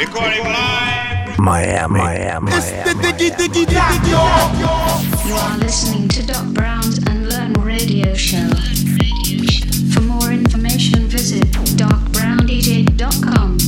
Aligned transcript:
Recording 0.00 0.44
live. 0.44 1.38
Miami, 1.38 1.98
Miami, 1.98 2.52
It's 2.52 2.70
the 2.70 2.94
Miami. 2.94 3.12
Diggy 3.12 3.30
Diggy 3.36 3.66
Diggy 3.66 4.10
Dog. 4.10 5.26
You 5.26 5.34
are 5.34 5.58
listening 5.58 6.08
to 6.08 6.26
Doc 6.26 6.46
Brown's 6.54 6.96
Unlearn 7.06 7.52
Radio 7.52 8.14
Show. 8.14 8.48
For 9.92 10.00
more 10.00 10.32
information, 10.32 11.06
visit 11.06 11.44
docbrowndj.com. 11.76 13.58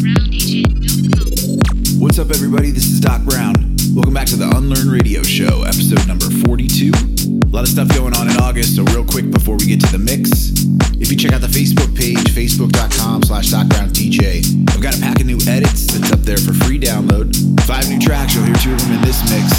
What's 2.00 2.18
up, 2.18 2.30
everybody? 2.30 2.70
This 2.70 2.86
is 2.86 2.98
Doc 3.00 3.20
Brown. 3.24 3.52
Welcome 3.94 4.14
back 4.14 4.28
to 4.28 4.36
the 4.36 4.48
Unlearn 4.56 4.88
Radio 4.88 5.22
Show, 5.22 5.64
episode 5.64 6.08
number 6.08 6.30
42. 6.46 7.21
A 7.52 7.54
lot 7.54 7.64
of 7.64 7.68
stuff 7.68 7.88
going 7.94 8.16
on 8.16 8.30
in 8.30 8.36
August, 8.38 8.76
so 8.76 8.82
real 8.96 9.04
quick 9.04 9.30
before 9.30 9.58
we 9.58 9.66
get 9.66 9.78
to 9.80 9.92
the 9.92 10.00
mix, 10.00 10.64
if 10.96 11.12
you 11.12 11.18
check 11.18 11.36
out 11.36 11.42
the 11.42 11.52
Facebook 11.52 11.92
page, 11.92 12.32
facebook.com 12.32 13.24
slash 13.24 13.52
DocBrownDJ, 13.52 14.72
I've 14.72 14.80
got 14.80 14.96
a 14.96 15.00
pack 15.02 15.20
of 15.20 15.26
new 15.26 15.36
edits 15.44 15.92
that's 15.92 16.10
up 16.12 16.20
there 16.20 16.38
for 16.38 16.54
free 16.64 16.80
download. 16.80 17.36
Five 17.68 17.90
new 17.90 18.00
tracks, 18.00 18.34
you'll 18.34 18.48
hear 18.48 18.56
two 18.56 18.72
of 18.72 18.80
them 18.80 18.96
in 18.96 19.02
this 19.04 19.20
mix. 19.28 19.52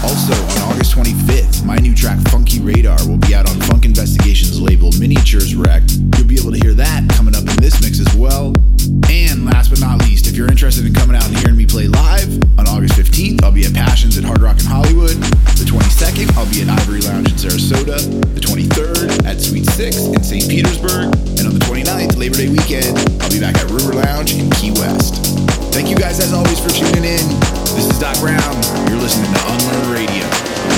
Also, 0.00 0.32
on 0.32 0.72
August 0.72 0.96
25th, 0.96 1.62
my 1.66 1.76
new 1.76 1.94
track 1.94 2.16
Funky 2.32 2.58
Radar 2.58 2.96
will 3.06 3.20
be 3.20 3.34
out 3.34 3.44
on 3.44 3.60
Phunk 3.68 3.84
Investigation's 3.84 4.58
label 4.58 4.88
Miniatures 4.96 5.54
Rec. 5.54 5.82
You'll 6.16 6.24
be 6.24 6.40
able 6.40 6.56
to 6.56 6.60
hear 6.64 6.72
that 6.72 7.04
coming 7.12 7.36
up 7.36 7.44
in 7.44 7.60
this 7.60 7.84
mix 7.84 8.00
as 8.00 8.16
well. 8.16 8.56
And 9.12 9.44
last 9.44 9.68
but 9.68 9.80
not 9.80 10.00
least, 10.08 10.26
if 10.26 10.36
you're 10.36 10.48
interested 10.48 10.86
in 10.86 10.94
coming 10.94 11.16
out 11.16 11.28
and 11.28 11.36
hearing 11.36 11.56
me 11.56 11.66
play 11.66 11.86
live, 11.86 12.32
on 12.58 12.66
August 12.66 12.94
15th, 12.94 13.44
I'll 13.44 13.52
be 13.52 13.66
at 13.66 13.74
Passions 13.74 14.16
at 14.16 14.24
Hard 14.24 14.40
Rock 14.40 14.58
in 14.58 14.66
Hollywood. 14.66 15.16
The 15.60 15.64
22nd, 15.64 16.36
I'll 16.36 16.48
be 16.48 16.62
at 16.62 16.68
Ivory 16.68 17.00
Lounge 17.00 17.25
in 17.26 17.36
Sarasota. 17.36 17.98
The 18.34 18.40
23rd, 18.40 19.26
at 19.26 19.40
Suite 19.40 19.66
6 19.66 19.96
in 20.14 20.22
St. 20.22 20.48
Petersburg. 20.48 21.14
And 21.38 21.46
on 21.46 21.54
the 21.54 21.64
29th, 21.66 22.16
Labor 22.16 22.36
Day 22.36 22.48
weekend, 22.48 22.96
I'll 23.20 23.30
be 23.30 23.40
back 23.40 23.56
at 23.56 23.70
River 23.70 23.94
Lounge 23.94 24.34
in 24.34 24.50
Key 24.50 24.70
West. 24.72 25.36
Thank 25.72 25.88
you 25.88 25.96
guys 25.96 26.20
as 26.20 26.32
always 26.32 26.58
for 26.60 26.70
tuning 26.70 27.04
in. 27.04 27.24
This 27.74 27.90
is 27.90 27.98
Doc 27.98 28.18
Brown. 28.20 28.54
You're 28.88 29.00
listening 29.00 29.32
to 29.32 29.40
Unlearn 29.50 29.92
Radio. 29.92 30.24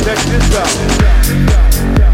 Check 0.05 0.19
this 0.27 2.03
out. 2.03 2.08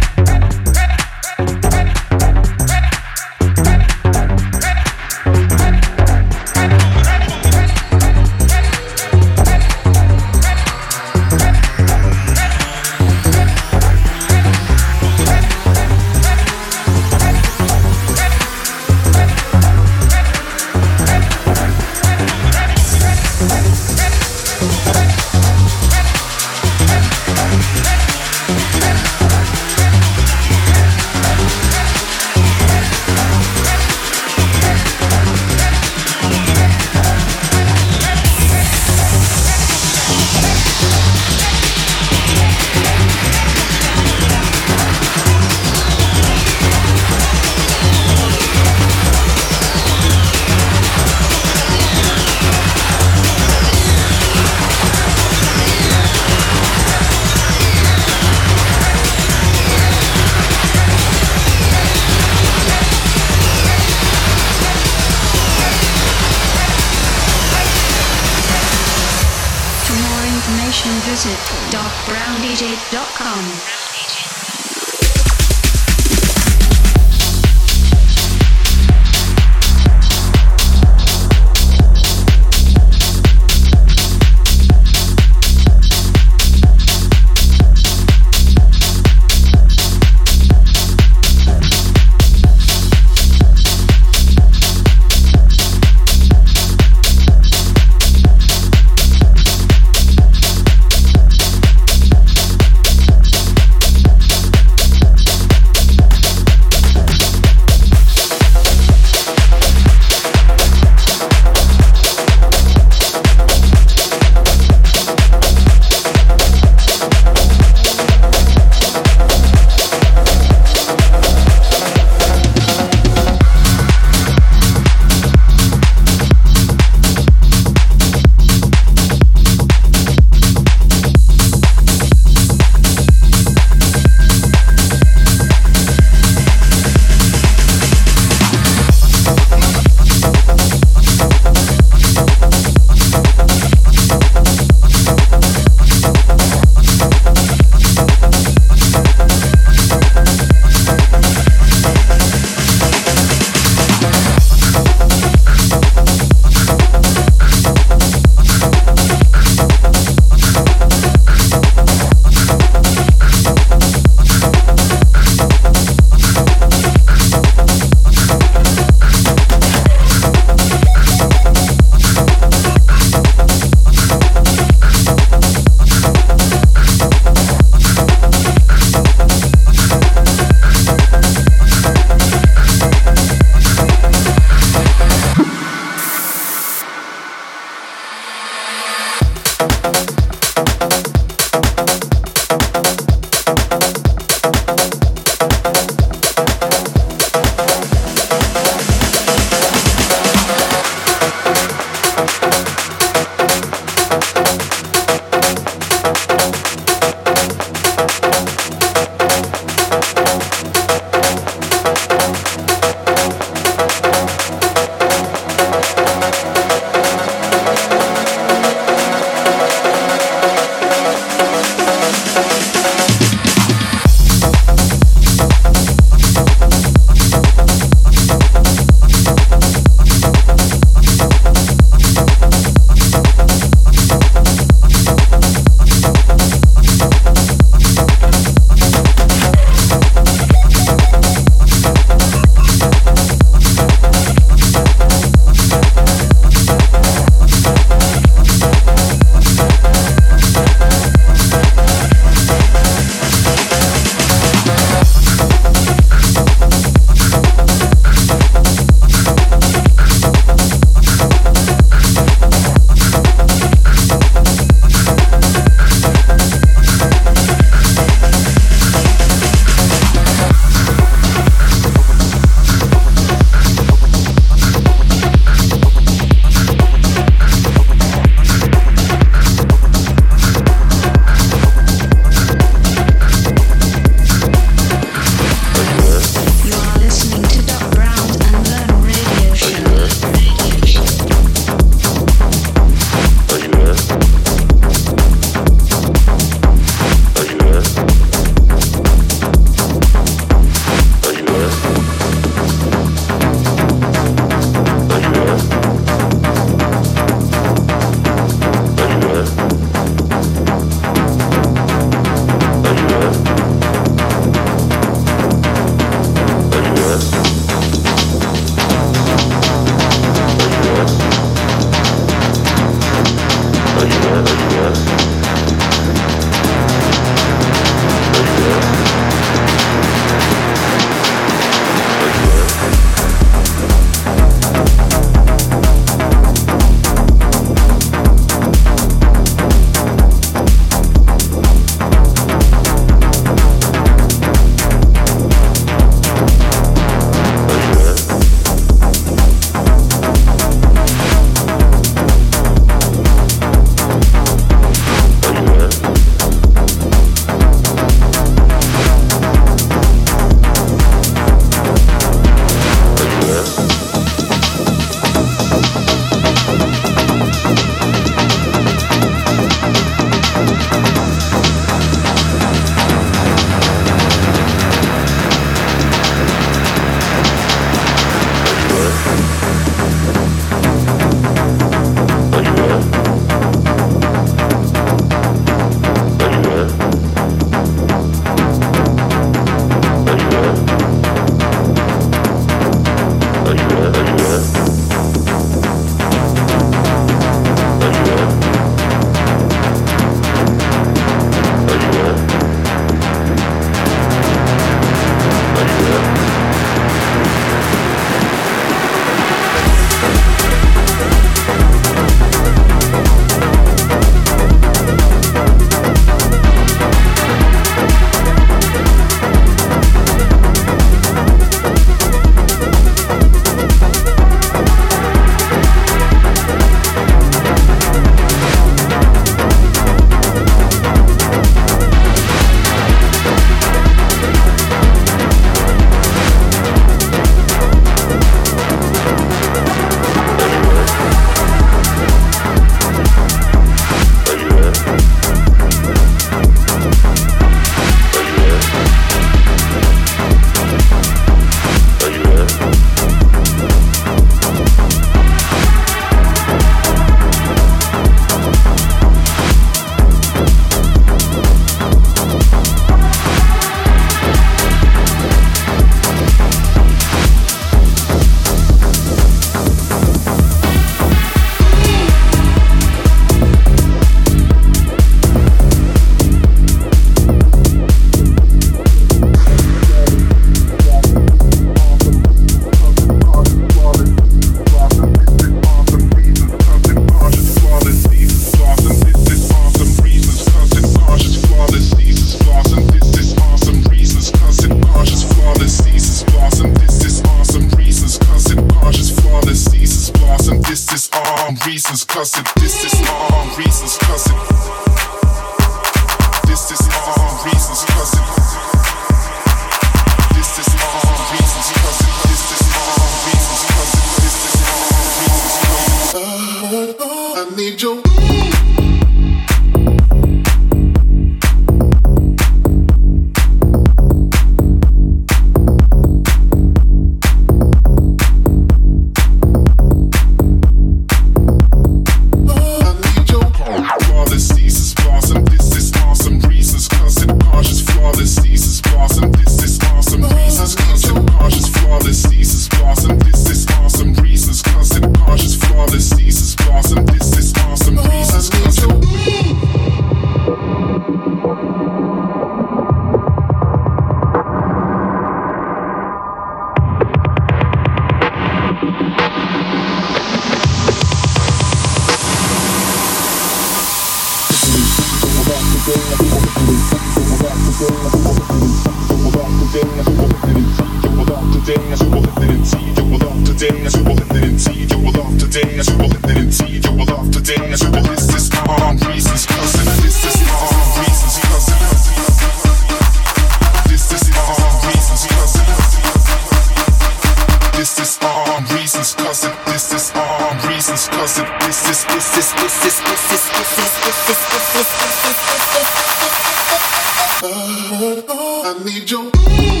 I 598.83 599.03
need 599.05 599.29
your 599.29 600.00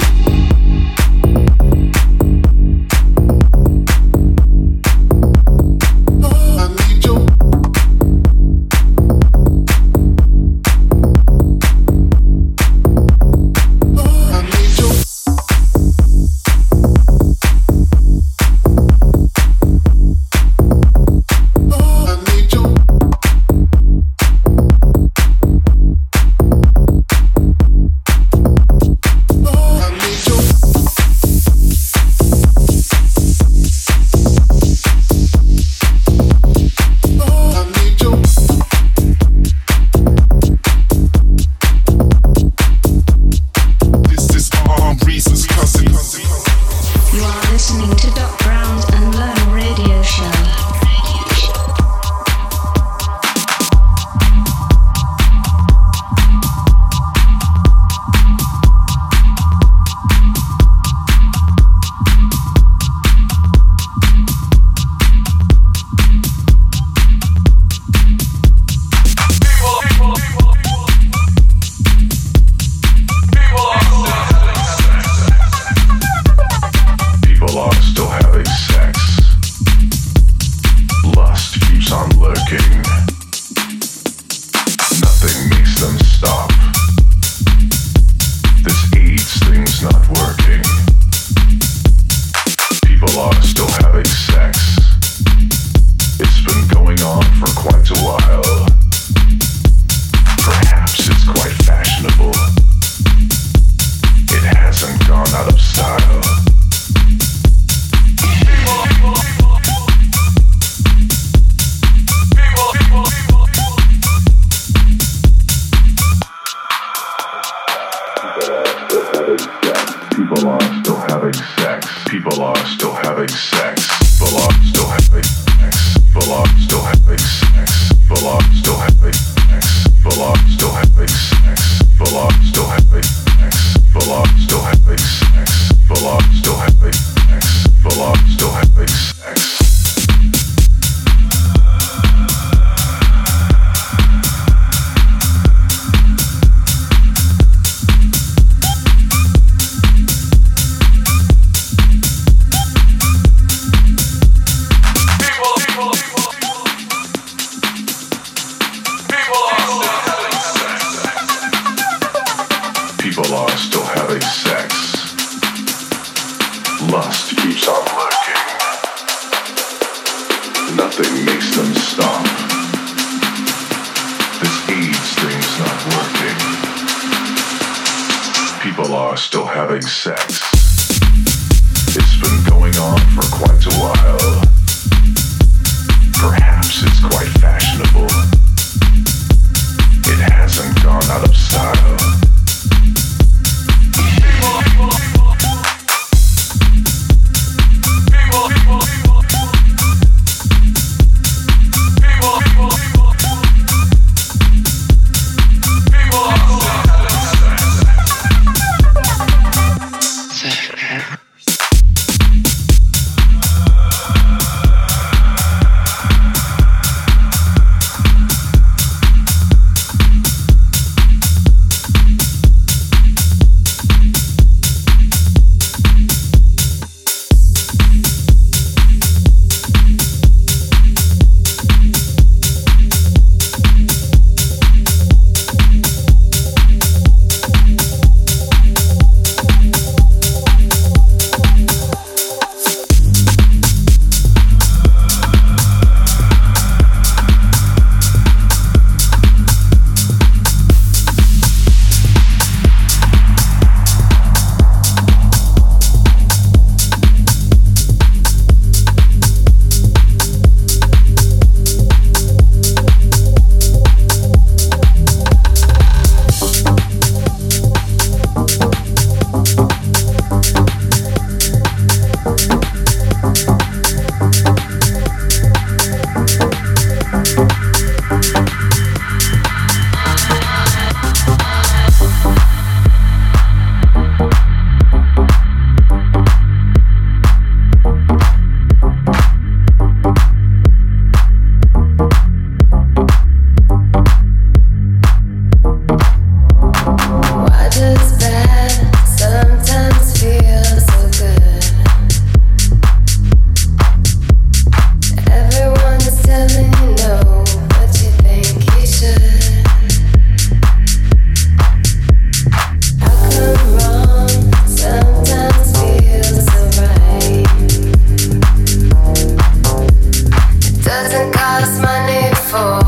need 322.05 322.37
for. 322.37 322.80